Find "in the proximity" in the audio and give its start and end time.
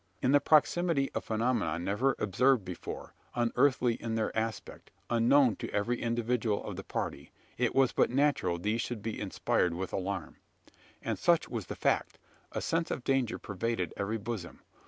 0.19-1.11